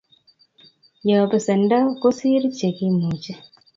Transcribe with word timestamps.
Yoo 1.09 1.29
pesendo 1.31 1.77
kosir 2.01 2.41
che 2.57 2.67
kimuchi 2.77 3.33